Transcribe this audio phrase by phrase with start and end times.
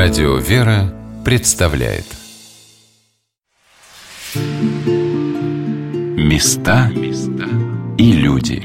[0.00, 2.04] Радио «Вера» представляет
[6.16, 6.88] Места
[7.98, 8.62] и люди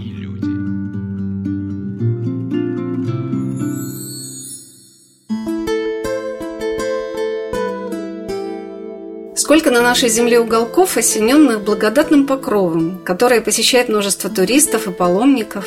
[9.35, 15.65] Сколько на нашей земле уголков, осененных благодатным покровом, которые посещает множество туристов и паломников.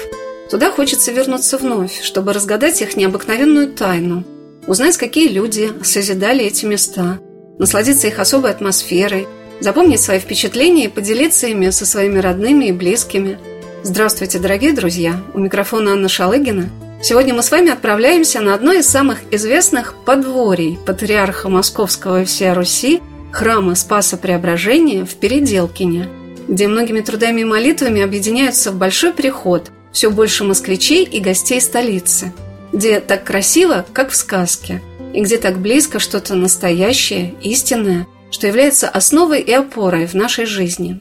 [0.48, 4.22] Туда хочется вернуться вновь, чтобы разгадать их необыкновенную тайну–
[4.66, 7.18] узнать, какие люди созидали эти места,
[7.58, 9.26] насладиться их особой атмосферой,
[9.60, 13.38] запомнить свои впечатления и поделиться ими со своими родными и близкими.
[13.82, 15.20] Здравствуйте, дорогие друзья!
[15.34, 16.68] У микрофона Анна Шалыгина.
[17.02, 22.52] Сегодня мы с вами отправляемся на одно из самых известных подворий патриарха Московского и всей
[22.52, 23.00] Руси,
[23.32, 26.08] храма Спаса Преображения в Переделкине,
[26.48, 32.32] где многими трудами и молитвами объединяются в большой приход все больше москвичей и гостей столицы–
[32.76, 34.82] где так красиво, как в сказке,
[35.14, 41.00] и где так близко что-то настоящее, истинное, что является основой и опорой в нашей жизни.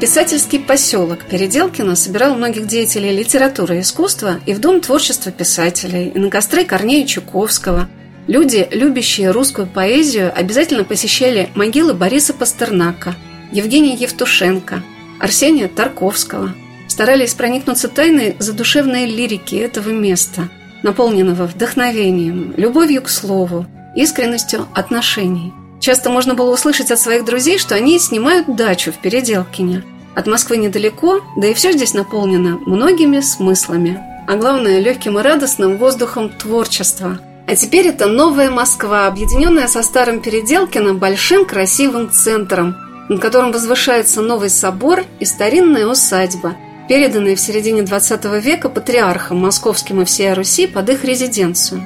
[0.00, 6.18] Писательский поселок Переделкино собирал многих деятелей литературы и искусства и в Дом творчества писателей, и
[6.18, 7.86] на костры Корнея Чуковского.
[8.28, 13.14] Люди, любящие русскую поэзию, обязательно посещали могилы Бориса Пастернака,
[13.52, 14.82] Евгения Евтушенко–
[15.20, 16.54] Арсения Тарковского.
[16.88, 20.48] Старались проникнуться тайной задушевной лирики этого места,
[20.82, 25.52] наполненного вдохновением, любовью к слову, искренностью отношений.
[25.78, 29.84] Часто можно было услышать от своих друзей, что они снимают дачу в Переделкине.
[30.14, 34.00] От Москвы недалеко, да и все здесь наполнено многими смыслами.
[34.26, 37.18] А главное, легким и радостным воздухом творчества.
[37.46, 42.74] А теперь это новая Москва, объединенная со старым Переделкиным большим красивым центром–
[43.10, 46.56] над которым возвышается новый собор и старинная усадьба,
[46.88, 51.84] переданная в середине XX века патриархом московским и всей Руси под их резиденцию.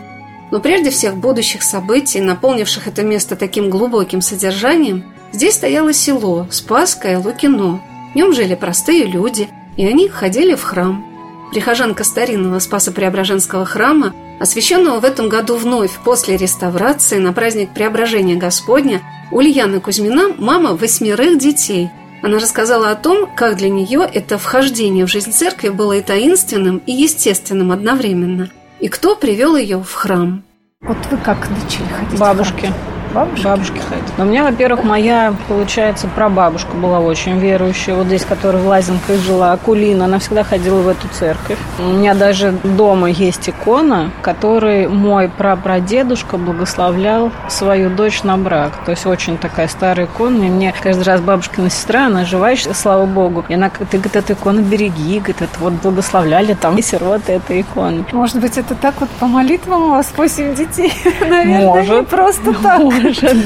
[0.51, 7.19] Но прежде всех будущих событий, наполнивших это место таким глубоким содержанием, здесь стояло село Спасское
[7.19, 7.81] Лукино.
[8.13, 11.14] В нем жили простые люди, и они ходили в храм.
[11.55, 19.03] Прихожанка старинного Спасо-Преображенского храма освященного в этом году вновь после реставрации на праздник Преображения Господня,
[19.31, 21.91] Ульяна Кузьмина– мама восьмерых детей.
[22.25, 26.79] Она рассказала о том, как для нее это вхождение в жизнь церкви было и таинственным,
[26.87, 28.51] и естественным одновременно.
[28.81, 30.43] И кто привел ее в храм.
[30.81, 32.19] Вот вы как начали ходить?
[32.19, 32.73] Бабушки.
[33.15, 33.45] Бабушки?
[33.45, 34.05] Бабушки ходят.
[34.19, 37.95] Но у меня, во-первых, моя, получается, прабабушка была очень верующая.
[37.95, 41.59] Вот здесь, которая в Лазенках жила, Акулина, она всегда ходила в эту церковь.
[41.79, 48.73] У меня даже дома есть икона, которой мой прапрадедушка благословлял свою дочь на брак.
[48.85, 50.45] То есть очень такая старая икона.
[50.45, 53.45] И мне каждый раз бабушкина сестра, она жива, слава богу.
[53.49, 58.05] И она, ты, говорит, эту икону береги, говорит, это вот благословляли там сироты этой иконы.
[58.13, 60.93] Может быть, это так вот по молитвам у вас восемь детей?
[61.21, 62.09] Наверное, Может.
[62.09, 62.83] просто так.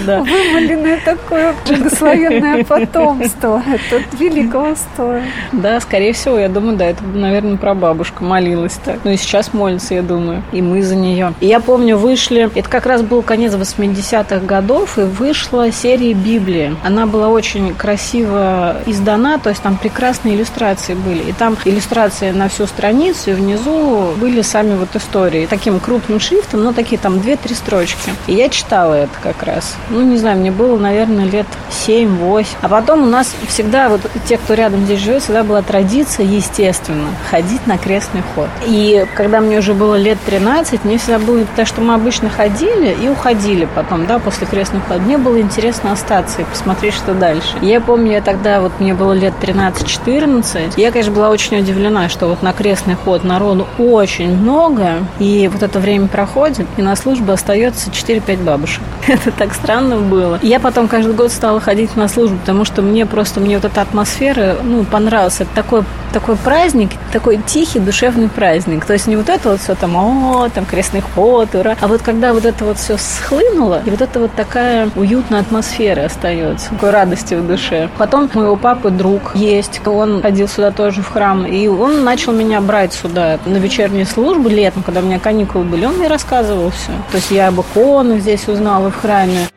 [0.06, 0.20] Да.
[0.20, 3.62] Вымоленное такое благословенное потомство.
[3.66, 5.24] Это великого стоит.
[5.52, 9.00] Да, скорее всего, я думаю, да, это, наверное, прабабушка молилась так.
[9.04, 10.42] Ну и сейчас молится, я думаю.
[10.52, 11.34] И мы за нее.
[11.40, 16.76] И я помню, вышли, это как раз был конец 80-х годов, и вышла серия Библии.
[16.84, 21.30] Она была очень красиво издана, то есть там прекрасные иллюстрации были.
[21.30, 25.46] И там иллюстрации на всю страницу, и внизу были сами вот истории.
[25.46, 28.10] Таким крупным шрифтом, но такие там две-три строчки.
[28.26, 29.47] И я читала это как раз.
[29.90, 31.46] Ну, не знаю, мне было, наверное, лет
[31.86, 32.46] 7-8.
[32.62, 37.08] А потом у нас всегда, вот те, кто рядом здесь живет, всегда была традиция, естественно,
[37.30, 38.48] ходить на крестный ход.
[38.66, 42.96] И когда мне уже было лет 13, мне всегда было, так что мы обычно ходили
[43.02, 45.00] и уходили потом, да, после крестного хода.
[45.00, 47.56] Мне было интересно остаться и посмотреть, что дальше.
[47.62, 52.26] Я помню, я тогда, вот мне было лет 13-14, я, конечно, была очень удивлена, что
[52.28, 57.32] вот на крестный ход народу очень много, и вот это время проходит, и на службу
[57.32, 58.82] остается 4-5 бабушек.
[59.08, 60.38] Это так странно было.
[60.42, 63.80] Я потом каждый год стала ходить на службу, потому что мне просто, мне вот эта
[63.80, 65.40] атмосфера, ну, понравилась.
[65.40, 68.84] Это такой, такой праздник, такой тихий, душевный праздник.
[68.84, 71.76] То есть не вот это вот все там, о, там крестный ход, ура.
[71.80, 76.06] А вот когда вот это вот все схлынуло, и вот это вот такая уютная атмосфера
[76.06, 77.88] остается, такой радости в душе.
[77.98, 82.60] Потом моего папы друг есть, он ходил сюда тоже в храм, и он начал меня
[82.60, 86.92] брать сюда на вечерние службы летом, когда у меня каникулы были, он мне рассказывал все.
[87.10, 89.48] То есть я об иконах здесь узнала в храме,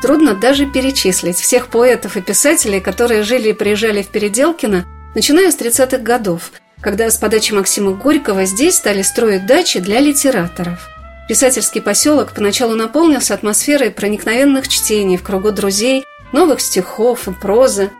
[0.00, 5.58] Трудно даже перечислить всех поэтов и писателей, которые жили и приезжали в Переделкино, начиная с
[5.58, 10.88] 30-х годов, когда с подачи Максима Горького здесь стали строить дачи для литераторов.
[11.28, 17.90] Писательский поселок поначалу наполнился атмосферой проникновенных чтений в кругу друзей, новых стихов и прозы.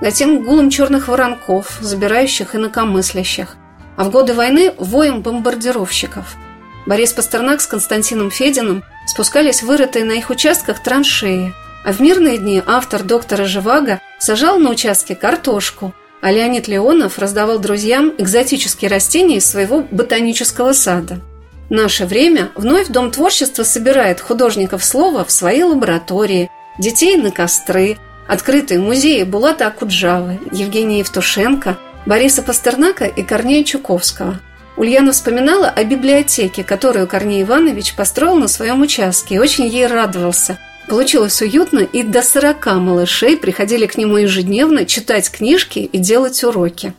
[0.00, 3.56] затем гулом черных воронков, забирающих инакомыслящих,
[3.96, 6.34] а в годы войны– воем бомбардировщиков.
[6.86, 11.54] Борис Пастернак с Константином Фединым спускались вырытые на их участках траншеи,
[11.84, 17.58] а в мирные дни автор доктора Живаго сажал на участке картошку, а Леонид Леонов раздавал
[17.58, 21.20] друзьям экзотические растения из своего ботанического сада.
[21.68, 27.98] В наше время вновь Дом творчества собирает художников слова в свои лаборатории, детей на костры,
[28.28, 34.40] открытые музеи Булата Акуджавы, Евгения Евтушенко, Бориса Пастернака и Корнея Чуковского.
[34.76, 40.58] Ульяна вспоминала о библиотеке, которую Корней Иванович построил на своем участке и очень ей радовался.
[40.86, 46.92] Получилось уютно, и до 40 малышей приходили к нему ежедневно читать книжки и делать уроки.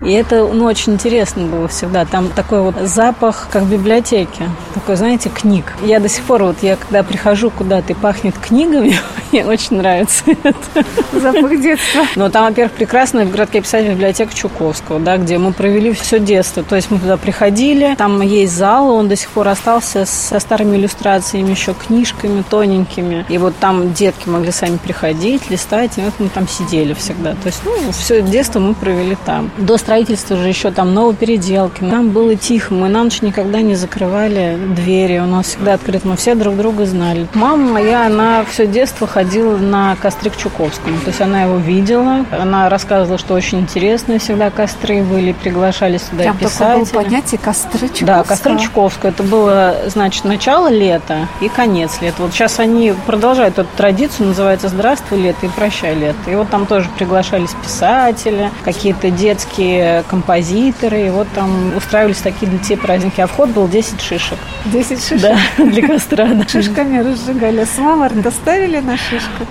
[0.00, 2.04] И это ну, очень интересно было всегда.
[2.04, 4.48] Там такой вот запах, как в библиотеке.
[4.72, 5.72] Такой, знаете, книг.
[5.82, 8.94] Я до сих пор, вот я когда прихожу куда-то и пахнет книгами,
[9.32, 10.84] мне очень нравится это.
[11.12, 12.02] Запах детства.
[12.16, 16.62] Но там, во-первых, прекрасная в городке писатель библиотека Чуковского, да, где мы провели все детство.
[16.62, 20.76] То есть мы туда приходили, там есть зал, он до сих пор остался со старыми
[20.76, 23.24] иллюстрациями, еще книжками тоненькими.
[23.28, 27.32] И вот там детки могли сами приходить, листать, и вот мы там сидели всегда.
[27.32, 29.50] То есть, ну, все детство мы провели там.
[29.58, 31.80] До строительства же еще там новопеределки.
[31.80, 36.16] Там было тихо, мы на ночь никогда не закрывали двери, у нас всегда открыто, мы
[36.16, 37.26] все друг друга знали.
[37.34, 42.24] Мама моя, она все детство ходила на костры к Чуковскому, то есть она его видела,
[42.30, 46.58] она рассказывала, что очень интересные всегда костры были, приглашали сюда Прям писать.
[46.58, 48.06] такое было понятие костры Чуковского.
[48.06, 49.10] Да, костры Чуковского.
[49.10, 52.22] Это было, значит, начало лета и конец лета.
[52.22, 56.30] Вот сейчас они продолжают эту традицию, называется «Здравствуй, лето» и «Прощай, лето».
[56.30, 61.06] И вот там тоже приглашались писатели, какие-то детские композиторы.
[61.06, 63.20] И вот там устраивались такие для детей праздники.
[63.20, 64.38] А вход был 10 шишек.
[64.66, 65.20] 10 шишек.
[65.20, 66.26] Да, для костра.
[66.26, 66.46] да.
[66.46, 67.64] Шишками разжигали.
[67.64, 69.48] Самовар доставили на шишках.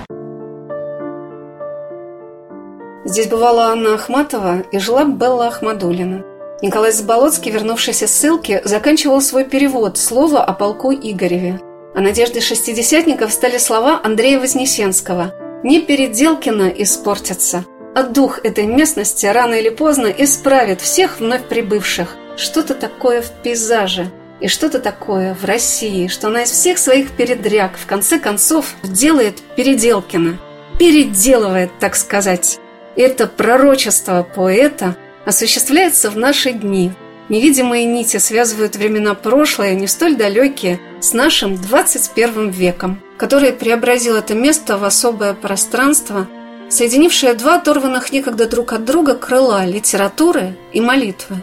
[3.06, 6.24] Здесь бывала Анна Ахматова и жила Белла Ахмадулина.
[6.62, 11.59] Николай Заболоцкий, вернувшийся с ссылки, заканчивал свой перевод слова о полку Игореве.
[11.95, 15.33] А надеждой шестидесятников стали слова Андрея Вознесенского
[15.63, 17.65] «Не Переделкино испортится,
[17.95, 22.15] а дух этой местности рано или поздно исправит всех вновь прибывших.
[22.36, 27.78] Что-то такое в пейзаже и что-то такое в России, что она из всех своих передряг
[27.78, 30.38] в конце концов делает Переделкино.
[30.80, 32.60] Переделывает, так сказать.
[32.95, 34.95] Это пророчество поэта
[35.25, 36.92] осуществляется в наши дни.
[37.30, 44.33] Невидимые нити связывают времена прошлое, не столь далекие, с нашим 21 веком, который преобразил это
[44.33, 46.28] место в особое пространство,
[46.69, 51.38] соединившее два оторванных некогда друг от друга крыла литературы и молитвы.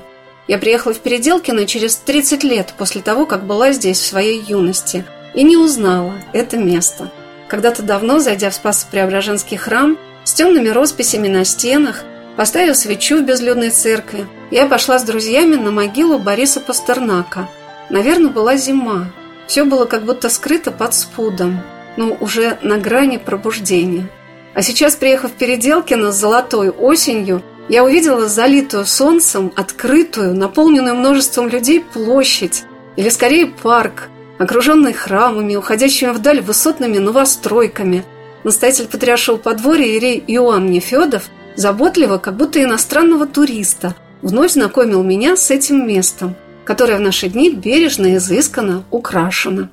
[0.46, 5.04] Я приехала в Переделкино через 30 лет после того, как была здесь в своей юности,
[5.34, 7.10] и не узнала это место.
[7.48, 12.04] Когда-то давно, зайдя в Спасо-Преображенский храм, с темными росписями на стенах,
[12.36, 17.48] поставив свечу в безлюдной церкви, я пошла с друзьями на могилу Бориса Пастернака.
[17.90, 19.12] Наверное, была зима.
[19.46, 21.62] Все было как будто скрыто под спудом,
[21.96, 24.08] но уже на грани пробуждения.
[24.54, 31.48] А сейчас, приехав в Переделкино с золотой осенью, я увидела залитую солнцем, открытую, наполненную множеством
[31.48, 32.64] людей площадь,
[32.96, 34.08] или скорее парк,
[34.38, 38.04] окруженный храмами, уходящими вдаль высотными новостройками.
[38.44, 45.50] Настоятель Патриаршего подворья Ирей Иоанн Нефедов заботливо, как будто иностранного туриста, вновь знакомил меня с
[45.50, 49.68] этим местом, которое в наши дни бережно, изысканно украшено.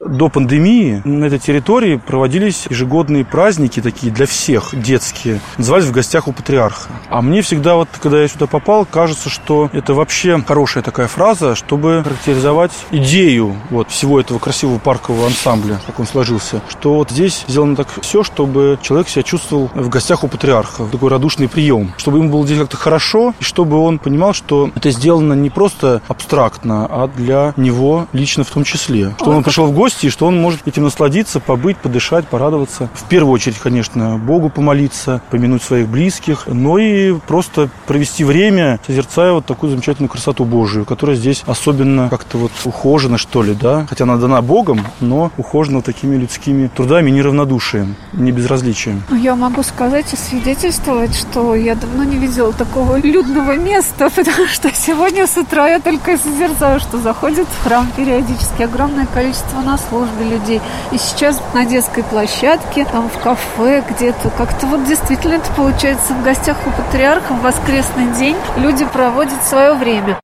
[0.00, 5.40] До пандемии на этой территории проводились ежегодные праздники такие для всех, детские.
[5.58, 6.88] Назывались «В гостях у патриарха».
[7.10, 11.54] А мне всегда, вот, когда я сюда попал, кажется, что это вообще хорошая такая фраза,
[11.54, 16.62] чтобы характеризовать идею вот, всего этого красивого паркового ансамбля, как он сложился.
[16.70, 20.86] Что вот здесь сделано так все, чтобы человек себя чувствовал в гостях у патриарха.
[20.86, 21.92] Такой радушный прием.
[21.98, 26.00] Чтобы ему было здесь как-то хорошо, и чтобы он понимал, что это сделано не просто
[26.08, 29.14] абстрактно, а для него лично в том числе.
[29.18, 32.88] Что он пришел в гости, и что он может этим насладиться, побыть, подышать, порадоваться.
[32.94, 39.32] В первую очередь, конечно, Богу помолиться, помянуть своих близких, но и просто провести время, созерцая
[39.32, 43.86] вот такую замечательную красоту Божию, которая здесь особенно как-то вот ухожена, что ли, да?
[43.88, 49.02] Хотя она дана Богом, но ухожена вот такими людскими трудами неравнодушием, не безразличием.
[49.10, 54.70] Я могу сказать и свидетельствовать, что я давно не видела такого людного места, потому что
[54.74, 60.24] сегодня с утра я только созерцаю, что заходит в храм периодически огромное количество на службе
[60.24, 60.60] людей.
[60.92, 66.22] И сейчас на детской площадке, там в кафе где-то, как-то вот действительно это получается в
[66.22, 70.18] гостях у патриарха в воскресный день люди проводят свое время.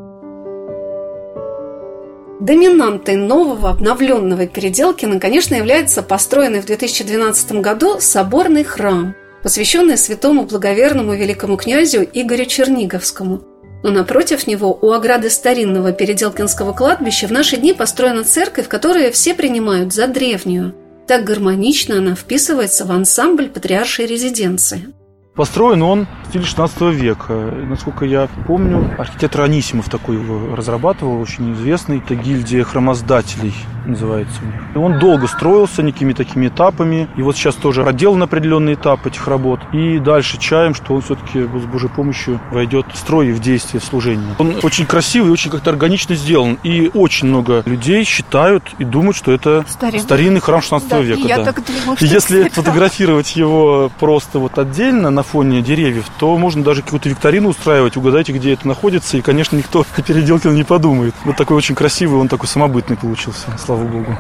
[2.41, 11.15] Доминантой нового обновленного Переделкина, конечно, является построенный в 2012 году соборный храм, посвященный святому благоверному
[11.15, 13.56] великому князю Игорю Черниговскому.
[13.83, 19.35] Но напротив него, у ограды старинного Переделкинского кладбища, в наши дни построена церковь, которую все
[19.35, 20.75] принимают за древнюю.
[21.07, 24.93] Так гармонично она вписывается в ансамбль патриаршей резиденции.
[25.37, 27.35] Построен он в стиле 16 века.
[27.69, 31.99] Насколько я помню, архитектор Анисимов такой его разрабатывал, очень известный.
[31.99, 33.53] Это гильдия хромоздателей
[33.85, 34.55] называется у них.
[34.75, 37.09] И он долго строился некими такими этапами.
[37.17, 39.61] И вот сейчас тоже отделан определенный этап этих работ.
[39.73, 43.81] И дальше чаем, что он все-таки с Божьей помощью войдет в строй и в действие,
[43.81, 44.35] в служение.
[44.39, 46.59] Он очень красивый, очень как-то органично сделан.
[46.63, 51.21] И очень много людей считают и думают, что это Старинный, старинный храм 16 да, века.
[51.21, 51.45] Я да.
[51.45, 56.65] так думала, что Если это фотографировать его просто вот отдельно на фоне деревьев, то можно
[56.65, 61.15] даже какую-то викторину устраивать, угадайте, где это находится, и, конечно, никто о переделке не подумает.
[61.25, 64.17] Вот такой очень красивый, он такой самобытный получился, слава богу.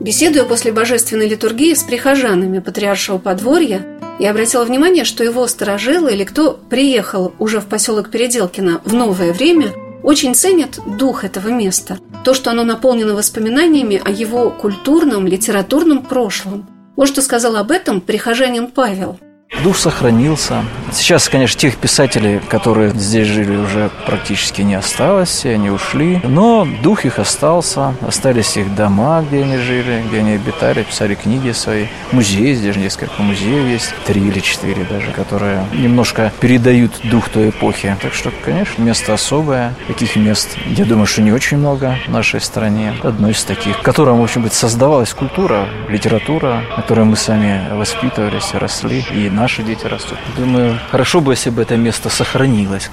[0.00, 3.84] Беседуя после божественной литургии с прихожанами патриаршего подворья,
[4.18, 9.32] я обратила внимание, что его сторожилы или кто приехал уже в поселок Переделкино в новое
[9.32, 16.02] время, очень ценят дух этого места, то, что оно наполнено воспоминаниями о его культурном, литературном
[16.02, 16.66] прошлом.
[16.96, 19.18] Вот что сказал об этом прихожанин Павел–
[19.62, 20.64] Дух сохранился.
[20.90, 26.20] Сейчас, конечно, тех писателей, которые здесь жили, уже практически не осталось, все они ушли.
[26.24, 31.50] Но дух их остался, остались их дома, где они жили, где они обитали, писали книги
[31.52, 31.86] свои.
[32.10, 37.50] Музей, здесь же несколько музеев есть, три или четыре даже, которые немножко передают дух той
[37.50, 37.96] эпохи.
[38.00, 39.74] Так что, конечно, место особое.
[39.88, 42.94] Таких мест, я думаю, что не очень много в нашей стране.
[43.02, 48.54] Одно из таких, в котором, в общем создавалась культура, литература, на которой мы сами воспитывались,
[48.54, 49.04] росли.
[49.12, 50.18] И наши дети растут.
[50.36, 52.90] Думаю, хорошо бы, если бы это место сохранилось.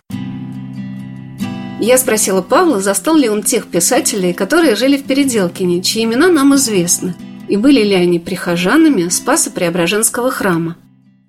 [1.80, 6.56] Я спросила Павла, застал ли он тех писателей, которые жили в Переделкине, чьи имена нам
[6.56, 7.14] известны,
[7.50, 10.76] и были ли они прихожанами Спаса-Преображенского храма.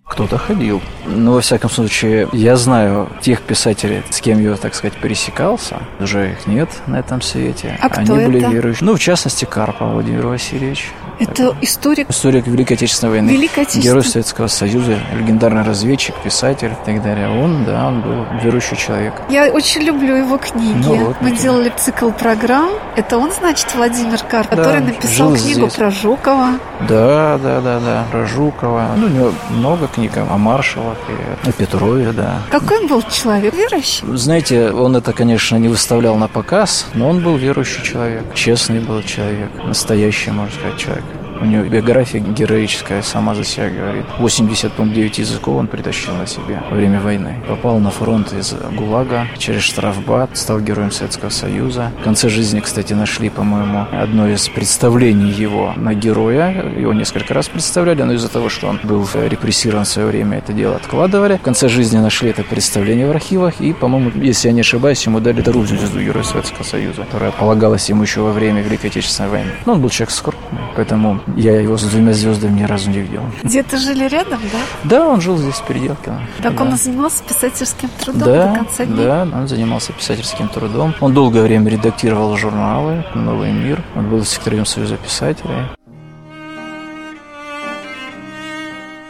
[0.06, 0.80] Кто-то ходил.
[1.04, 5.80] Но, во всяком случае, я знаю тех писателей, с кем я, так сказать, пересекался.
[6.00, 7.76] Уже их нет на этом свете.
[7.82, 8.50] А кто Они были это?
[8.50, 8.86] верующие.
[8.86, 10.92] Ну, в частности, Карпов Владимир Васильевич.
[11.18, 13.30] Это историк Историк Великой Отечественной войны.
[13.30, 13.84] Великой Отечественной.
[13.84, 17.28] Герой Советского Союза, легендарный разведчик, писатель и так далее.
[17.28, 19.14] Он, да, он был верующий человек.
[19.28, 20.76] Я очень люблю его книги.
[20.84, 21.38] Ну вот, Мы вот.
[21.40, 22.70] делали цикл программ.
[22.96, 25.74] Это он, значит, Владимир Кар, который написал книгу здесь.
[25.74, 26.48] про Жукова.
[26.88, 28.04] Да, да, да, да.
[28.10, 28.90] Про Жукова.
[28.96, 32.42] Ну, у него много книг о маршалах и о Петрове, да.
[32.50, 33.54] Какой он был человек?
[33.54, 34.06] Верующий?
[34.16, 39.02] Знаете, он это, конечно, не выставлял на показ, но он был верующий человек, честный был
[39.02, 41.04] человек, настоящий, можно сказать, человек.
[41.40, 44.04] У него биография героическая, сама за себя говорит.
[44.18, 47.42] 89 языков он притащил на себе во время войны.
[47.46, 51.92] Попал на фронт из ГУЛАГа через штрафбат, стал героем Советского Союза.
[52.00, 56.64] В конце жизни, кстати, нашли, по-моему, одно из представлений его на героя.
[56.76, 60.52] Его несколько раз представляли, но из-за того, что он был репрессирован в свое время, это
[60.52, 61.36] дело откладывали.
[61.36, 65.20] В конце жизни нашли это представление в архивах, и, по-моему, если я не ошибаюсь, ему
[65.20, 69.50] дали вторую звезду Героя Советского Союза, которая полагалась ему еще во время Великой Отечественной войны.
[69.66, 73.22] Но он был человек скромный, поэтому я его с двумя звездами ни разу не видел.
[73.42, 74.58] Где-то жили рядом, да?
[74.84, 76.20] Да, он жил здесь, в Переделкино.
[76.42, 76.62] Так да.
[76.62, 79.04] он занимался писательским трудом да, до конца дней.
[79.04, 80.94] да, он занимался писательским трудом.
[81.00, 83.82] Он долгое время редактировал журналы «Новый мир».
[83.96, 85.68] Он был секретарем Союза писателей.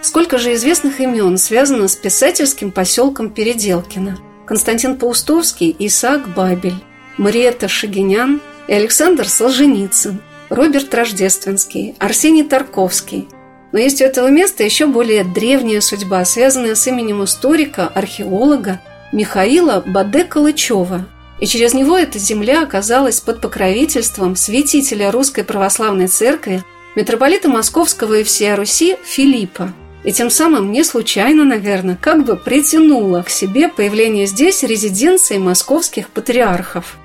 [0.01, 4.17] Сколько же известных имен связано с писательским поселком Переделкино?
[4.47, 6.83] Константин Паустовский, Исаак Бабель,
[7.19, 13.29] Мариетта Шагинян и Александр Солженицын, Роберт Рождественский, Арсений Тарковский.
[13.73, 18.81] Но есть у этого места еще более древняя судьба, связанная с именем историка, археолога
[19.13, 21.07] Михаила Баде-Калычева.
[21.41, 26.65] И через него эта земля оказалась под покровительством святителя Русской Православной Церкви,
[26.97, 29.73] митрополита Московского и всея Руси Филиппа.
[30.05, 36.09] И тем самым не случайно, наверное, как бы притянуло к себе появление здесь резиденции московских
[36.09, 36.97] патриархов.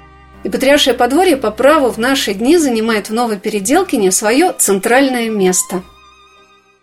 [0.44, 5.84] И патриаршее подворье по праву в наши дни занимает в Новопеределкине свое центральное место.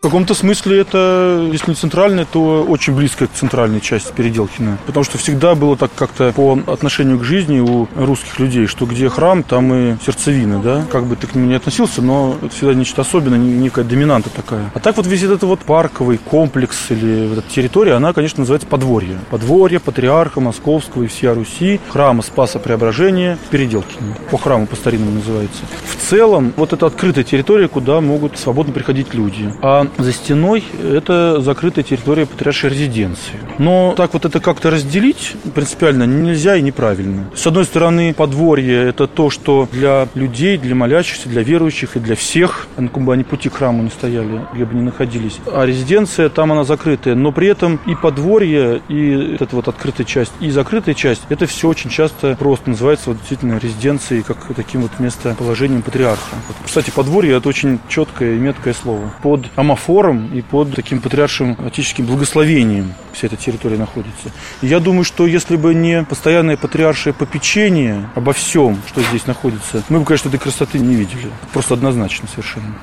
[0.01, 4.79] В каком-то смысле это, если не центральная, то очень близко к центральной части Переделкина.
[4.87, 9.11] Потому что всегда было так как-то по отношению к жизни у русских людей, что где
[9.11, 10.87] храм, там и сердцевина, да?
[10.91, 14.71] Как бы ты к нему не относился, но это всегда нечто особенное, некая доминанта такая.
[14.73, 18.69] А так вот весь этот вот парковый комплекс или вот эта территория, она, конечно, называется
[18.69, 19.19] подворье.
[19.29, 24.17] Подворье патриарха Московского и всея Руси, храма Спаса Преображения в Переделкине.
[24.31, 25.61] По храму по старинному называется.
[25.85, 29.53] В целом, вот это открытая территория, куда могут свободно приходить люди.
[29.61, 33.35] А за стеной это закрытая территория патриаршей резиденции.
[33.59, 37.31] Но так вот это как-то разделить принципиально нельзя и неправильно.
[37.35, 42.17] С одной стороны, подворье– это то, что для людей, для молящихся, для верующих и для
[42.17, 45.39] всех, на каком бы они пути к храму не стояли, где бы ни находились.
[45.47, 47.15] А резиденция, там она закрытая.
[47.15, 51.69] Но при этом и подворье, и эта вот открытая часть, и закрытая часть, это все
[51.69, 56.37] очень часто просто называется вот действительно резиденцией, как таким вот местоположением патриарха.
[56.49, 59.13] Вот, кстати, подворье– это очень четкое и меткое слово.
[59.23, 59.47] Под
[59.81, 64.31] амофором и под таким патриаршим отеческим благословением вся эта территория находится.
[64.63, 69.83] И я думаю, что если бы не постоянное патриаршее попечение обо всем, что здесь находится,
[69.89, 71.31] мы бы, конечно, этой красоты не видели.
[71.53, 72.75] Просто однозначно совершенно.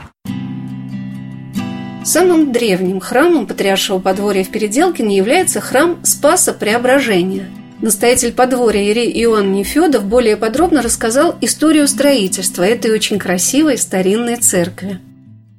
[2.03, 7.49] Самым древним храмом Патриаршего подворья в Переделкине является храм Спаса Преображения.
[7.81, 14.99] Настоятель подворья Ирий Иоанн Нефедов более подробно рассказал историю строительства этой очень красивой старинной церкви.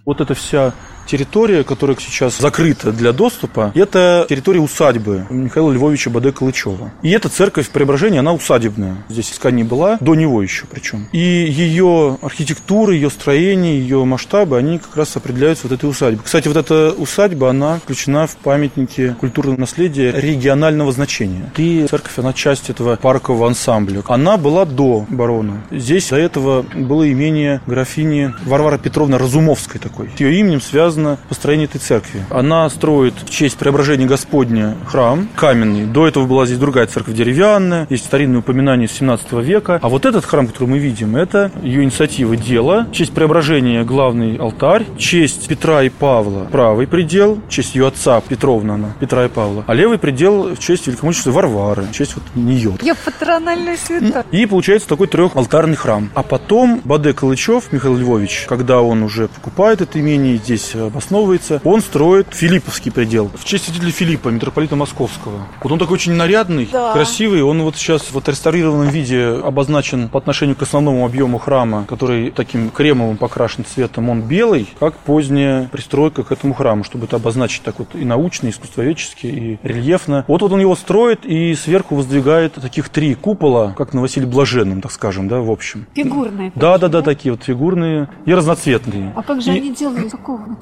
[0.06, 0.72] Вот эта вся
[1.08, 6.92] территория, которая сейчас закрыта для доступа, это территория усадьбы Михаила Львовича Баде Калычева.
[7.02, 8.96] И эта церковь Преображения, она усадебная.
[9.08, 11.08] Здесь искать была, до него еще причем.
[11.12, 16.22] И ее архитектура, ее строение, ее масштабы, они как раз определяются вот этой усадьбой.
[16.24, 21.50] Кстати, вот эта усадьба, она включена в памятники культурного наследия регионального значения.
[21.56, 24.02] И церковь, она часть этого паркового ансамбля.
[24.06, 25.62] Она была до барона.
[25.70, 30.10] Здесь до этого было имение графини Варвары Петровны Разумовской такой.
[30.16, 32.24] С ее именем связано связано построение этой церкви.
[32.30, 35.84] Она строит в честь преображения Господня храм каменный.
[35.86, 37.86] До этого была здесь другая церковь деревянная.
[37.88, 39.78] Есть старинные упоминания 17 века.
[39.80, 42.86] А вот этот храм, который мы видим, это ее инициатива дела.
[42.90, 44.84] В честь преображения главный алтарь.
[44.84, 47.40] В честь Петра и Павла правый предел.
[47.46, 49.64] В честь ее отца Петровна она, Петра и Павла.
[49.66, 51.82] А левый предел в честь великомучества Варвары.
[51.82, 52.74] В честь вот нее.
[52.82, 54.22] Я патрональный святой.
[54.32, 56.10] И получается такой трехалтарный храм.
[56.14, 61.80] А потом Баде Калычев Михаил Львович, когда он уже покупает это имение, здесь обосновывается, он
[61.80, 65.46] строит Филипповский предел в честь святителя Филиппа, митрополита Московского.
[65.62, 66.92] Вот он такой очень нарядный, да.
[66.92, 72.30] красивый, он вот сейчас в отреставрированном виде обозначен по отношению к основному объему храма, который
[72.30, 77.62] таким кремовым покрашен цветом, он белый, как поздняя пристройка к этому храму, чтобы это обозначить
[77.62, 80.24] так вот и научно, и искусствоведчески, и рельефно.
[80.28, 84.80] Вот, вот он его строит и сверху воздвигает таких три купола, как на Василии Блаженном,
[84.80, 85.86] так скажем, да, в общем.
[85.94, 86.52] Фигурные.
[86.54, 89.12] Да, да, да, такие вот фигурные и разноцветные.
[89.16, 89.58] А как же и...
[89.58, 90.56] они делают такого?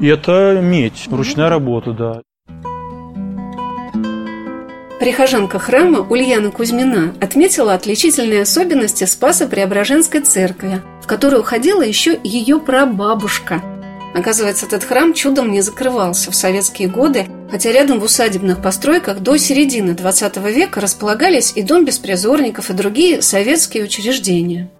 [0.00, 2.22] И это медь, ручная работа, да.
[5.02, 12.60] Прихожанка храма Ульяна Кузьмина отметила отличительные особенности Спаса Преображенской церкви, в которую ходила еще ее
[12.60, 13.60] прабабушка.
[14.14, 19.36] Оказывается, этот храм чудом не закрывался в советские годы, хотя рядом в усадебных постройках до
[19.38, 24.70] середины XX века располагались и дом беспризорников, и другие советские учреждения.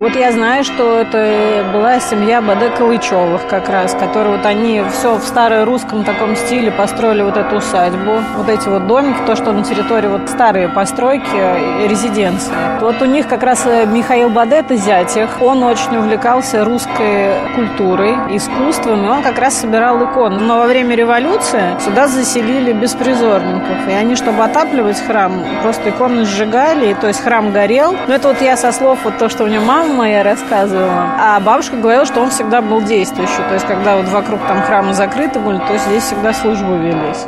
[0.00, 5.16] Вот я знаю, что это была семья Баде Калычевых как раз, которые вот они все
[5.16, 9.64] в старорусском таком стиле построили вот эту усадьбу, вот эти вот домики, то, что на
[9.64, 12.52] территории вот старые постройки, э, резиденции.
[12.80, 17.32] Вот у них как раз э, Михаил Баде, это зять их, он очень увлекался русской
[17.56, 20.38] культурой, искусством, и он как раз собирал иконы.
[20.38, 26.92] Но во время революции сюда заселили беспризорников, и они, чтобы отапливать храм, просто иконы сжигали,
[26.92, 27.96] и, то есть храм горел.
[28.06, 31.14] Но это вот я со слов, вот то, что у меня мама мама моя рассказывала.
[31.18, 33.42] А бабушка говорила, что он всегда был действующий.
[33.48, 37.26] То есть, когда вот вокруг там храма закрыты были, то здесь всегда службы велись.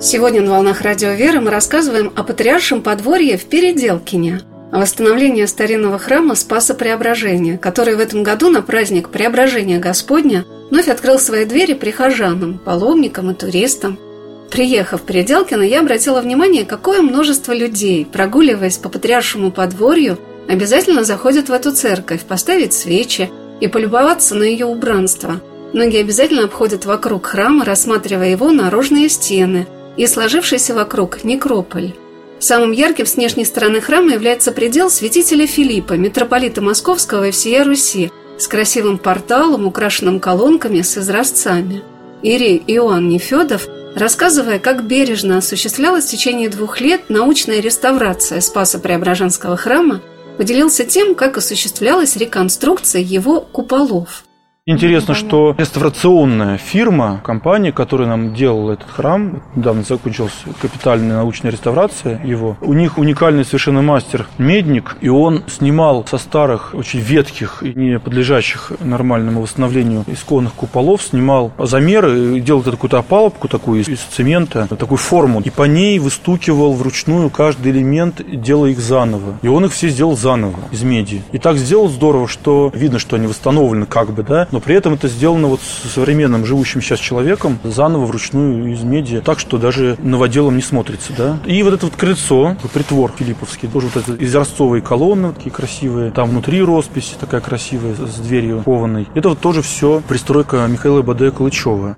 [0.00, 4.40] Сегодня на «Волнах Радио Веры» мы рассказываем о патриаршем подворье в Переделкине,
[4.72, 10.88] о восстановлении старинного храма Спаса Преображения, который в этом году на праздник Преображения Господня вновь
[10.88, 13.98] открыл свои двери прихожанам, паломникам и туристам–
[14.50, 21.48] Приехав в Переделкино, я обратила внимание, какое множество людей, прогуливаясь по патриаршему подворью, обязательно заходят
[21.48, 25.40] в эту церковь, поставить свечи и полюбоваться на ее убранство.
[25.72, 31.92] Многие обязательно обходят вокруг храма, рассматривая его наружные стены и сложившийся вокруг некрополь.
[32.40, 38.10] Самым ярким с внешней стороны храма является предел святителя Филиппа, митрополита Московского и всея Руси,
[38.36, 41.82] с красивым порталом, украшенным колонками с изразцами.
[42.22, 49.56] Ирий Иоанн Нефедов– рассказывая, как бережно осуществлялась в течение двух лет научная реставрация Спаса Преображенского
[49.56, 50.00] храма,
[50.38, 54.24] поделился тем, как осуществлялась реконструкция его куполов–
[54.66, 62.22] Интересно, что реставрационная фирма, компания, которая нам делала этот храм, недавно закончилась капитальная научная реставрация
[62.22, 67.72] его, у них уникальный совершенно мастер медник, и он снимал со старых, очень ветхих и
[67.72, 74.98] не подлежащих нормальному восстановлению исконных куполов, снимал замеры, делал какую-то опалубку такую из цемента, такую
[74.98, 79.38] форму, и по ней выстукивал вручную каждый элемент, делая их заново.
[79.40, 81.22] И он их все сделал заново, из меди.
[81.32, 84.94] И так сделал здорово, что видно, что они восстановлены как бы, да, но при этом
[84.94, 89.96] это сделано вот с современным живущим сейчас человеком заново вручную из меди, так что даже
[90.02, 91.38] новоделом не смотрится, да.
[91.46, 96.30] И вот это вот крыльцо, притвор филипповский, тоже вот это изразцовые колонны такие красивые, там
[96.30, 99.08] внутри роспись такая красивая с дверью кованой.
[99.14, 101.96] Это вот тоже все пристройка Михаила Бадея Калычева.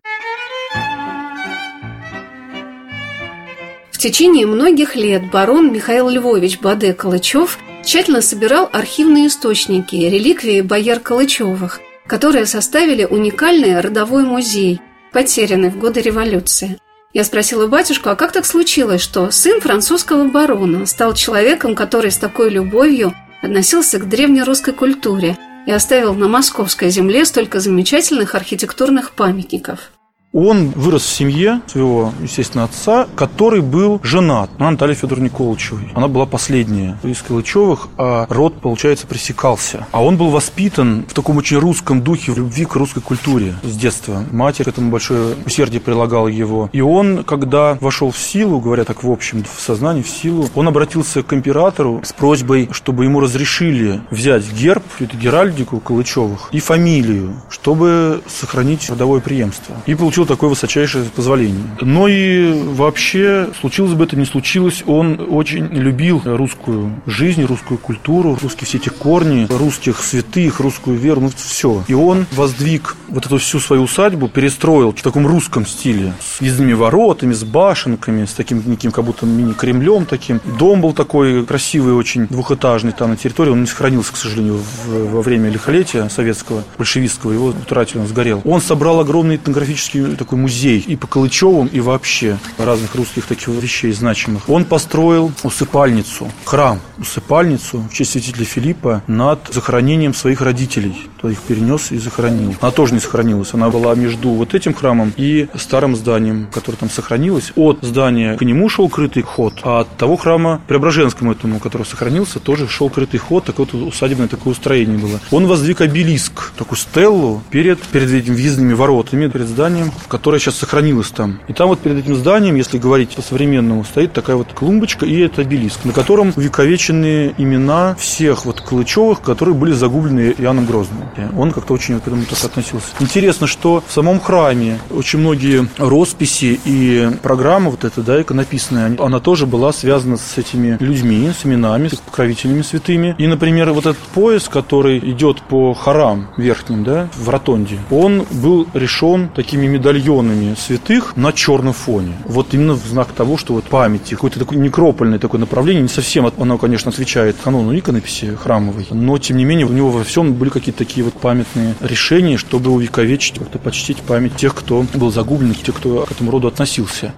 [3.90, 10.98] В течение многих лет барон Михаил Львович Баде Калычев тщательно собирал архивные источники, реликвии бояр
[10.98, 11.80] Калычевых,
[12.12, 16.76] которые составили уникальный родовой музей, потерянный в годы революции.
[17.14, 22.18] Я спросила батюшку, а как так случилось, что сын французского барона стал человеком, который с
[22.18, 29.91] такой любовью относился к древнерусской культуре и оставил на московской земле столько замечательных архитектурных памятников?
[30.32, 35.90] Он вырос в семье своего, естественно, отца, который был женат на Наталье Федоровне Колычевой.
[35.94, 39.86] Она была последняя из Калычевых, а род, получается, пресекался.
[39.92, 43.76] А он был воспитан в таком очень русском духе, в любви к русской культуре с
[43.76, 44.24] детства.
[44.30, 46.70] Матерь к этому большое усердие прилагала его.
[46.72, 50.66] И он, когда вошел в силу, говоря так в общем, в сознание, в силу, он
[50.66, 57.34] обратился к императору с просьбой, чтобы ему разрешили взять герб, эту геральдику Калычевых и фамилию,
[57.50, 59.76] чтобы сохранить родовое преемство.
[59.84, 61.64] И получил получил такое высочайшее позволение.
[61.80, 68.38] Но и вообще, случилось бы это, не случилось, он очень любил русскую жизнь, русскую культуру,
[68.42, 71.84] русские все эти корни, русских святых, русскую веру, ну все.
[71.88, 76.72] И он воздвиг вот эту всю свою усадьбу, перестроил в таком русском стиле, с въездными
[76.72, 80.40] воротами, с башенками, с таким неким как будто мини-кремлем таким.
[80.58, 85.22] Дом был такой красивый, очень двухэтажный там на территории, он не сохранился, к сожалению, во
[85.22, 88.42] время лихолетия советского, большевистского, его утратили, он сгорел.
[88.44, 93.92] Он собрал огромный этнографический такой музей и по Калычевым, и вообще разных русских таких вещей
[93.92, 94.48] значимых.
[94.48, 101.08] Он построил усыпальницу, храм, усыпальницу в честь святителя Филиппа над захоронением своих родителей.
[101.20, 102.54] То их перенес и захоронил.
[102.60, 103.54] Она тоже не сохранилась.
[103.54, 107.52] Она была между вот этим храмом и старым зданием, которое там сохранилось.
[107.54, 112.40] От здания к нему шел крытый ход, а от того храма Преображенскому этому, который сохранился,
[112.40, 113.44] тоже шел крытый ход.
[113.44, 115.20] Такое вот усадебное такое устроение было.
[115.30, 121.10] Он воздвиг обелиск, такую стеллу перед, перед этими въездными воротами, перед зданием, которая сейчас сохранилась
[121.10, 121.40] там.
[121.48, 125.42] И там вот перед этим зданием, если говорить по-современному, стоит такая вот клумбочка и это
[125.42, 131.02] обелиск, на котором увековечены имена всех вот Калычевых, которые были загублены Иоанном Грозным.
[131.36, 132.86] Он как-то очень к этому так относился.
[133.00, 139.20] Интересно, что в самом храме очень многие росписи и программа вот эта, да, иконописная, она
[139.20, 143.14] тоже была связана с этими людьми, с именами, с покровителями святыми.
[143.18, 148.66] И, например, вот этот пояс, который идет по хорам верхним, да, в ротонде, он был
[148.74, 152.14] решен такими медалями медальонами святых на черном фоне.
[152.24, 156.30] Вот именно в знак того, что вот памяти, какое-то такое некропольное такое направление, не совсем
[156.38, 160.50] оно, конечно, отвечает канону иконописи храмовой, но, тем не менее, у него во всем были
[160.50, 165.76] какие-то такие вот памятные решения, чтобы увековечить, как-то почтить память тех, кто был загублен, тех,
[165.76, 167.12] кто к этому роду относился.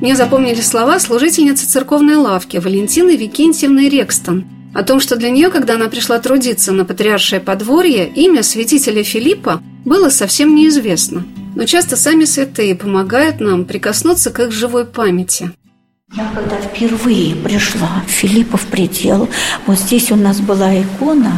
[0.00, 5.76] Мне запомнили слова служительницы церковной лавки Валентины Викентьевны Рекстон о том, что для нее, когда
[5.76, 11.24] она пришла трудиться на патриаршее подворье, имя святителя Филиппа было совсем неизвестно
[11.56, 15.50] но часто сами святые помогают нам прикоснуться к их живой памяти.
[16.14, 19.28] Я когда впервые пришла в Филиппов предел,
[19.66, 21.32] вот здесь у нас была икона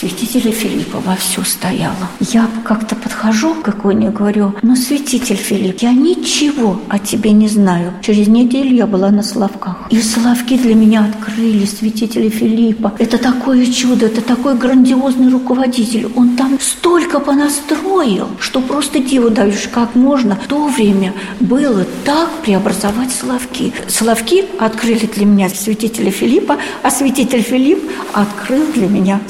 [0.00, 2.08] святителя Филиппа вовсю стояла.
[2.20, 7.48] Я как-то подхожу к иконе и говорю, ну, святитель Филипп, я ничего о тебе не
[7.48, 7.92] знаю.
[8.00, 9.76] Через неделю я была на Славках.
[9.90, 12.94] И Славки для меня открыли святителя Филиппа.
[12.98, 16.08] Это такое чудо, это такой грандиозный руководитель.
[16.16, 22.30] Он там столько понастроил, что просто диву даешь, как можно в то время было так
[22.42, 23.74] преобразовать Славки.
[23.86, 27.80] Славки открыли для меня святителя Филиппа, а святитель Филипп
[28.14, 29.20] открыл для меня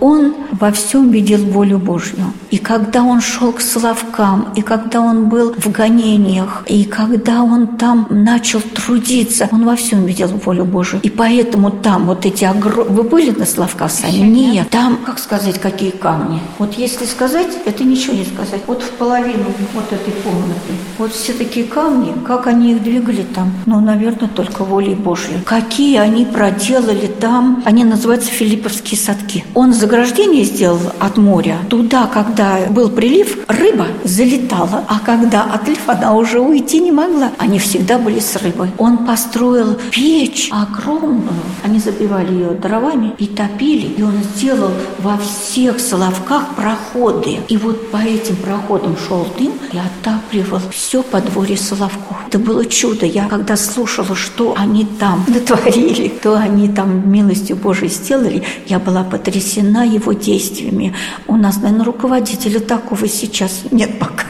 [0.00, 2.32] Он во всем видел волю Божью.
[2.50, 7.66] И когда он шел к Славкам, и когда он был в гонениях, и когда он
[7.76, 11.00] там начал трудиться, он во всем видел волю Божью.
[11.02, 12.96] И поэтому там вот эти огромные...
[12.96, 14.18] Вы были на Славках сами?
[14.18, 14.70] Нет.
[14.70, 16.40] Там, как сказать, какие камни?
[16.58, 18.62] Вот если сказать, это ничего не сказать.
[18.66, 20.72] Вот в половину вот этой комнаты.
[20.98, 23.52] Вот все такие камни, как они их двигали там?
[23.66, 25.40] Ну, наверное, только волей Божьей.
[25.44, 27.62] Какие они проделали там?
[27.64, 29.44] Они называются Филипповские садки.
[29.54, 31.58] Он заграждение сделал от моря.
[31.70, 37.30] Туда, когда был прилив, рыба залетала, а когда отлив, она уже уйти не могла.
[37.38, 38.70] Они всегда были с рыбой.
[38.76, 41.42] Он построил печь огромную.
[41.64, 43.86] Они забивали ее дровами и топили.
[43.96, 47.38] И он сделал во всех соловках проходы.
[47.48, 52.16] И вот по этим проходам шел дым и отапливал все подворье Соловков.
[52.26, 53.06] Это было чудо.
[53.06, 59.04] Я когда слушала, что они там натворили, то они там милостью Божией сделали, я была
[59.04, 60.94] потрясена потрясена его действиями.
[61.26, 64.24] У нас, наверное, руководителя такого сейчас нет пока.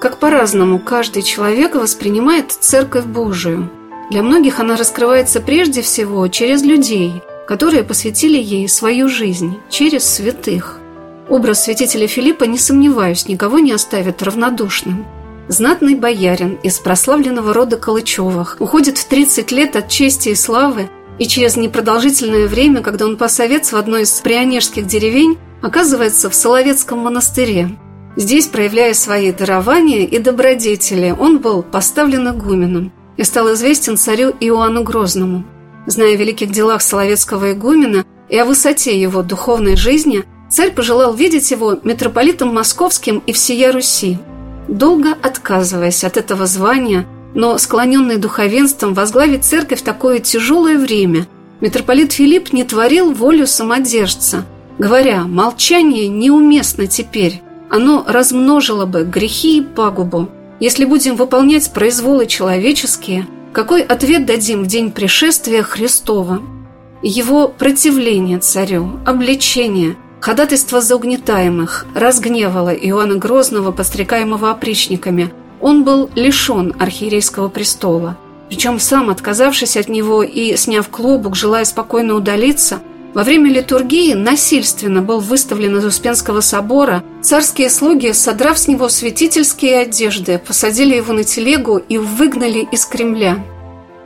[0.00, 3.70] Как по-разному каждый человек воспринимает Церковь Божию.
[4.10, 7.12] Для многих она раскрывается прежде всего через людей,
[7.46, 10.78] которые посвятили ей свою жизнь, через святых.
[11.28, 15.04] Образ святителя Филиппа, не сомневаюсь, никого не оставит равнодушным.
[15.48, 21.26] Знатный боярин из прославленного рода Калычевых уходит в 30 лет от чести и славы, и
[21.26, 27.70] через непродолжительное время, когда он посовец в одной из прионежских деревень, оказывается в Соловецком монастыре–
[28.18, 34.82] Здесь, проявляя свои дарования и добродетели, он был поставлен игуменом и стал известен царю Иоанну
[34.82, 35.44] Грозному.
[35.86, 41.52] Зная о великих делах Соловецкого игумена и о высоте его духовной жизни, царь пожелал видеть
[41.52, 44.18] его митрополитом московским и всея Руси.
[44.66, 51.26] Долго отказываясь от этого звания, но склоненный духовенством возглавить церковь в такое тяжелое время,
[51.60, 54.44] митрополит Филипп не творил волю самодержца,
[54.78, 60.28] говоря «молчание неуместно теперь», оно размножило бы грехи и пагубу.
[60.60, 66.42] Если будем выполнять произволы человеческие, какой ответ дадим в день пришествия Христова?
[67.02, 75.30] Его противление царю, обличение, ходатайство за угнетаемых разгневало Иоанна Грозного, подстрекаемого опричниками.
[75.60, 78.16] Он был лишен архиерейского престола.
[78.48, 82.80] Причем сам, отказавшись от него и сняв клобук, желая спокойно удалиться–
[83.14, 87.02] во время литургии насильственно был выставлен из Успенского собора.
[87.22, 93.44] Царские слуги, содрав с него святительские одежды, посадили его на телегу и выгнали из Кремля.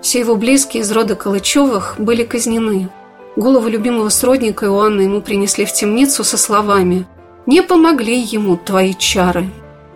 [0.01, 2.89] Все его близкие из рода Калычевых были казнены.
[3.37, 7.07] Голову любимого сродника Иоанна ему принесли в темницу со словами
[7.47, 9.51] «Не помогли ему твои чары».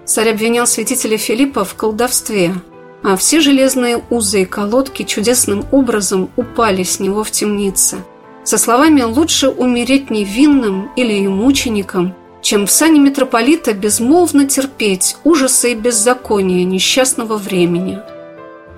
[0.07, 2.55] Царь обвинял святителя Филиппа в колдовстве,
[3.03, 7.99] а все железные узы и колодки чудесным образом упали с него в темнице–
[8.47, 15.73] со словами «лучше умереть невинным или и мучеником», чем в сане митрополита безмолвно терпеть ужасы
[15.73, 17.99] и беззакония несчастного времени.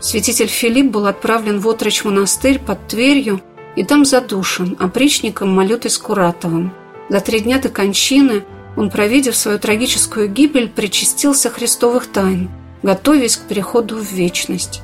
[0.00, 3.42] Святитель Филипп был отправлен в отрочь монастырь под Тверью
[3.76, 6.72] и там задушен опричником Малютой Скуратовым.
[7.10, 8.44] За три дня до кончины
[8.78, 12.48] он, провидев свою трагическую гибель, причастился христовых тайн,
[12.84, 14.82] готовясь к переходу в вечность.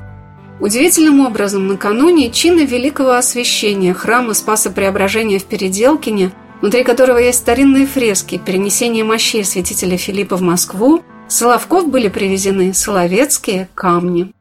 [0.59, 7.85] Удивительным образом, накануне чина Великого Освящения храма Спаса Преображения в Переделкине, внутри которого есть старинные
[7.85, 14.34] фрески перенесения мощей святителя Филиппа в Москву, Соловков были привезены соловецкие камни.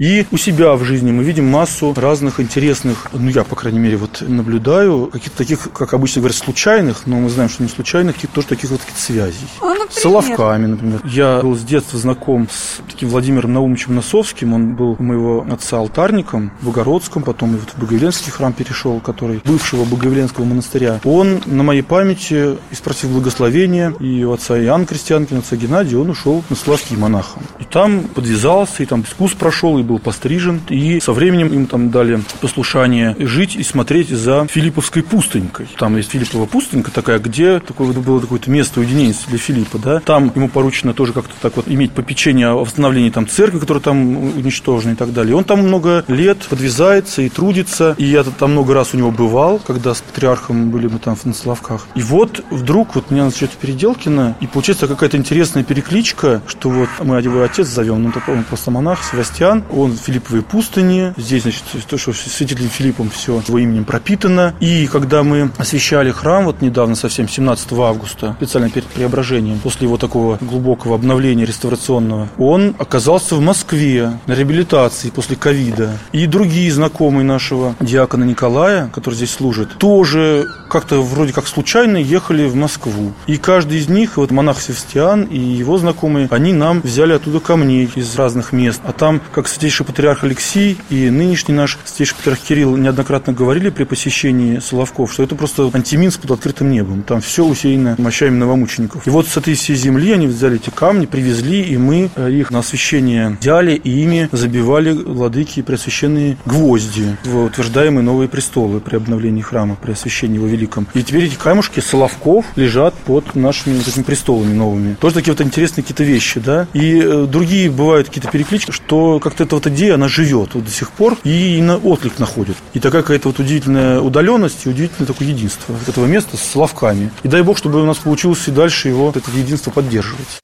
[0.00, 3.98] И у себя в жизни мы видим массу разных интересных, ну я, по крайней мере,
[3.98, 8.30] вот наблюдаю, каких-то таких, как обычно говорят, случайных, но мы знаем, что не случайных, каких
[8.30, 9.46] тоже таких вот каких-то связей.
[9.60, 11.02] А, с Соловками, например.
[11.04, 15.76] Я был с детства знаком с таким Владимиром Наумовичем Носовским, он был у моего отца
[15.76, 20.98] алтарником в Богородском, потом и вот в Богоявленский храм перешел, который бывшего Богоявленского монастыря.
[21.04, 26.08] Он на моей памяти, и спросив благословения, и у отца Иоанна Крестьянкина, отца Геннадия, он
[26.08, 27.42] ушел на Соловки монахом.
[27.58, 31.90] И там подвязался, и там вкус прошел, и был пострижен, и со временем им там
[31.90, 35.66] дали послушание жить и смотреть за Филипповской пустынькой.
[35.78, 40.00] Там есть Филиппова пустынька такая, где такое было какое-то место уединения для Филиппа, да.
[40.00, 44.16] Там ему поручено тоже как-то так вот иметь попечение о восстановлении там церкви, которая там
[44.36, 45.34] уничтожена и так далее.
[45.34, 49.58] Он там много лет подвязается и трудится, и я там много раз у него бывал,
[49.58, 51.86] когда с патриархом были мы там в Славках.
[51.96, 56.88] И вот вдруг вот меня назначают в Переделкино, и получается какая-то интересная перекличка, что вот
[57.02, 61.14] мы его отец зовем, он, такой, он просто монах, Севастьян, он в Филипповой пустыне.
[61.16, 64.54] Здесь, значит, то, что святителем Филиппом все его именем пропитано.
[64.60, 69.96] И когда мы освещали храм, вот недавно совсем, 17 августа, специально перед преображением, после его
[69.96, 75.98] такого глубокого обновления реставрационного, он оказался в Москве на реабилитации после ковида.
[76.12, 82.46] И другие знакомые нашего диакона Николая, который здесь служит, тоже как-то вроде как случайно ехали
[82.46, 83.12] в Москву.
[83.26, 87.90] И каждый из них, вот монах Севастиан и его знакомые, они нам взяли оттуда камней
[87.94, 88.80] из разных мест.
[88.84, 93.70] А там, как святейший святейший патриарх Алексей и нынешний наш святейший патриарх Кирилл неоднократно говорили
[93.70, 97.02] при посещении Соловков, что это просто антиминск под открытым небом.
[97.04, 99.06] Там все усеяно мощами новомучеников.
[99.06, 102.50] И вот с этой всей земли они взяли эти камни, привезли, и мы э, их
[102.50, 108.96] на освящение взяли, и ими забивали владыки и преосвященные гвозди в утверждаемые новые престолы при
[108.96, 110.88] обновлении храма, при освящении его великом.
[110.94, 114.94] И теперь эти камушки Соловков лежат под нашими вот этими престолами новыми.
[114.94, 116.66] Тоже такие вот интересные какие-то вещи, да.
[116.72, 120.70] И э, другие бывают какие-то переклички, что как-то это вот идея, она живет вот до
[120.70, 122.56] сих пор и на отклик находит.
[122.72, 127.10] И такая какая-то вот удивительная удаленность и удивительное такое единство вот этого места с Славками.
[127.24, 130.40] И дай бог, чтобы у нас получилось и дальше его вот это единство поддерживать.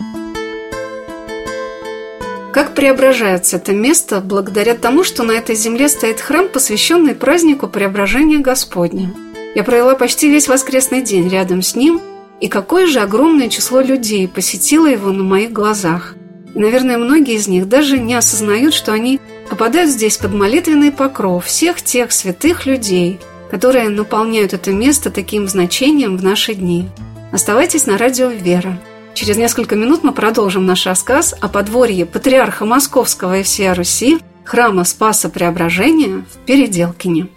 [2.52, 8.38] Как преображается это место благодаря тому, что на этой земле стоит храм, посвященный празднику Преображения
[8.38, 9.12] Господня.
[9.54, 12.00] Я провела почти весь воскресный день рядом с ним,
[12.40, 16.15] и какое же огромное число людей посетило его на моих глазах.
[16.56, 21.82] Наверное, многие из них даже не осознают, что они попадают здесь под молитвенный покров всех
[21.82, 26.88] тех святых людей, которые наполняют это место таким значением в наши дни.
[27.30, 28.80] Оставайтесь на радио «Вера».
[29.12, 34.84] Через несколько минут мы продолжим наш рассказ о подворье патриарха Московского и всей Руси, храма
[34.84, 37.28] Спаса Преображения в Переделкине.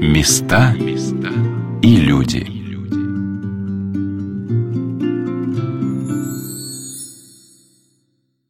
[0.00, 0.74] Места
[1.82, 2.63] и люди.